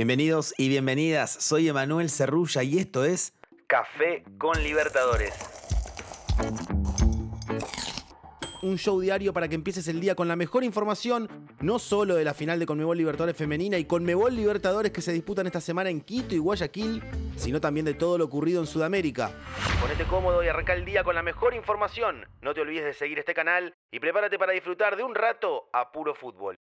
[0.00, 3.32] Bienvenidos y bienvenidas, soy Emanuel Cerrulla y esto es
[3.66, 5.59] Café con Libertadores.
[8.62, 11.28] Un show diario para que empieces el día con la mejor información,
[11.60, 15.46] no solo de la final de Conmebol Libertadores femenina y Conmebol Libertadores que se disputan
[15.46, 17.02] esta semana en Quito y Guayaquil,
[17.36, 19.32] sino también de todo lo ocurrido en Sudamérica.
[19.80, 22.26] Ponete cómodo y arranca el día con la mejor información.
[22.42, 25.90] No te olvides de seguir este canal y prepárate para disfrutar de un rato a
[25.90, 26.58] puro fútbol.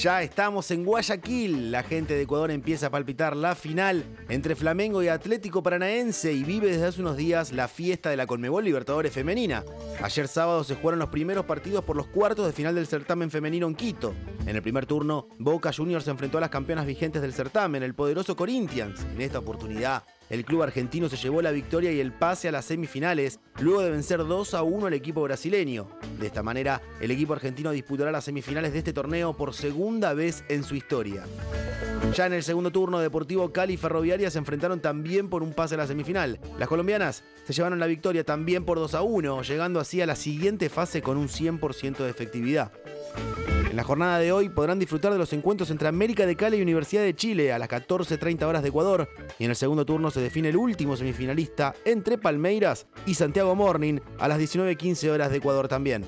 [0.00, 1.72] Ya estamos en Guayaquil.
[1.72, 6.44] La gente de Ecuador empieza a palpitar la final entre Flamengo y Atlético Paranaense y
[6.44, 9.64] vive desde hace unos días la fiesta de la Conmebol Libertadores Femenina.
[10.00, 13.66] Ayer sábado se jugaron los primeros partidos por los cuartos de final del certamen femenino
[13.66, 14.14] en Quito.
[14.46, 17.94] En el primer turno, Boca Juniors se enfrentó a las campeonas vigentes del certamen, el
[17.94, 19.04] poderoso Corinthians.
[19.12, 22.66] En esta oportunidad, el club argentino se llevó la victoria y el pase a las
[22.66, 25.88] semifinales, luego de vencer 2 a 1 al equipo brasileño.
[26.18, 30.44] De esta manera, el equipo argentino disputará las semifinales de este torneo por segunda vez
[30.48, 31.24] en su historia.
[32.14, 35.74] Ya en el segundo turno, Deportivo Cali y Ferroviaria se enfrentaron también por un pase
[35.74, 36.40] a la semifinal.
[36.58, 40.16] Las colombianas se llevaron la victoria también por 2 a 1, llegando así a la
[40.16, 42.72] siguiente fase con un 100% de efectividad.
[43.78, 47.04] La jornada de hoy podrán disfrutar de los encuentros entre América de Cali y Universidad
[47.04, 49.08] de Chile a las 14.30 horas de Ecuador.
[49.38, 54.00] Y en el segundo turno se define el último semifinalista entre Palmeiras y Santiago Morning
[54.18, 56.04] a las 19.15 horas de Ecuador también.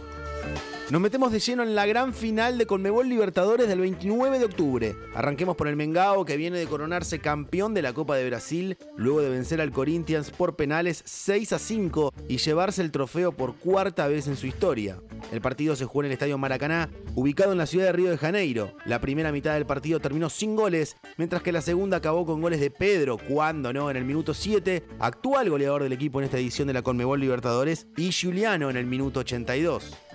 [0.91, 4.97] Nos metemos de lleno en la gran final de Conmebol Libertadores del 29 de octubre.
[5.15, 9.23] Arranquemos por el Mengao que viene de coronarse campeón de la Copa de Brasil luego
[9.23, 14.09] de vencer al Corinthians por penales 6 a 5 y llevarse el trofeo por cuarta
[14.09, 14.99] vez en su historia.
[15.31, 18.19] El partido se jugó en el Estadio Maracaná, ubicado en la ciudad de Río de
[18.19, 18.75] Janeiro.
[18.85, 22.59] La primera mitad del partido terminó sin goles, mientras que la segunda acabó con goles
[22.59, 26.67] de Pedro, cuando no, en el minuto 7, actual goleador del equipo en esta edición
[26.67, 30.10] de la Conmebol Libertadores, y Juliano en el minuto 82.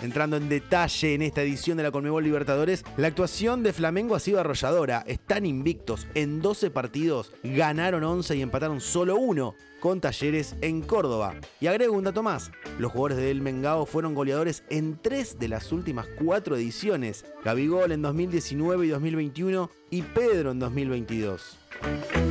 [0.00, 4.20] Entrando en detalle en esta edición de la Conmebol Libertadores, la actuación de Flamengo ha
[4.20, 5.02] sido arrolladora.
[5.06, 11.34] Están invictos en 12 partidos, ganaron 11 y empataron solo uno con Talleres en Córdoba.
[11.60, 15.72] Y agrego un dato más, los jugadores del Mengao fueron goleadores en tres de las
[15.72, 21.65] últimas cuatro ediciones, Gabigol en 2019 y 2021 y Pedro en 2022.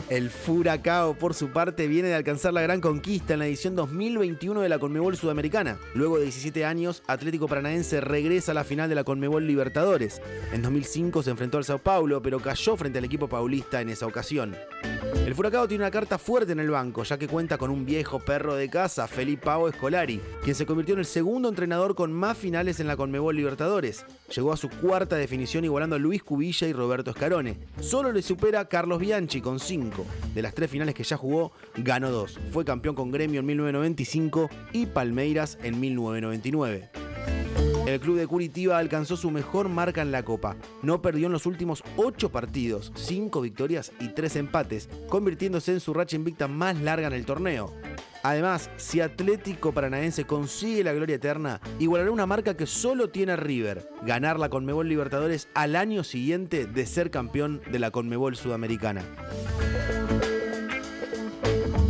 [0.09, 4.61] El Furacao, por su parte, viene de alcanzar la gran conquista en la edición 2021
[4.61, 5.77] de la Conmebol Sudamericana.
[5.95, 10.21] Luego de 17 años, Atlético Paranaense regresa a la final de la Conmebol Libertadores.
[10.53, 14.05] En 2005 se enfrentó al Sao Paulo, pero cayó frente al equipo paulista en esa
[14.05, 14.55] ocasión.
[15.25, 18.19] El Furacao tiene una carta fuerte en el banco, ya que cuenta con un viejo
[18.19, 22.37] perro de casa, Felipe Pau Escolari, quien se convirtió en el segundo entrenador con más
[22.37, 24.05] finales en la Conmebol Libertadores.
[24.35, 27.57] Llegó a su cuarta definición igualando a Luis Cubilla y Roberto Escarone.
[27.81, 30.05] Solo le supera Carlos Bianchi con cinco.
[30.33, 32.39] De las tres finales que ya jugó, ganó dos.
[32.51, 36.89] Fue campeón con Gremio en 1995 y Palmeiras en 1999.
[37.87, 40.55] El club de Curitiba alcanzó su mejor marca en la Copa.
[40.81, 45.93] No perdió en los últimos 8 partidos, 5 victorias y 3 empates, convirtiéndose en su
[45.93, 47.73] racha invicta más larga en el torneo.
[48.25, 53.87] Además, si Atlético Paranaense consigue la gloria eterna, igualará una marca que solo tiene River,
[54.01, 59.03] ganar la Conmebol Libertadores al año siguiente de ser campeón de la Conmebol Sudamericana.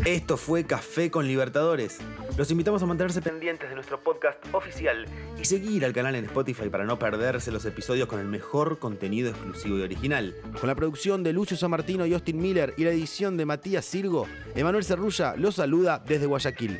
[0.05, 1.97] Esto fue Café con Libertadores.
[2.37, 5.07] Los invitamos a mantenerse pendientes de nuestro podcast oficial
[5.41, 9.31] y seguir al canal en Spotify para no perderse los episodios con el mejor contenido
[9.31, 10.35] exclusivo y original.
[10.59, 13.83] Con la producción de Lucio San Martino y Austin Miller y la edición de Matías
[13.83, 16.79] Sirgo, Emanuel Cerrulla los saluda desde Guayaquil.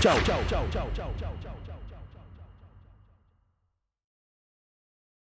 [0.00, 1.53] Chau, chau, chau, chau, chau.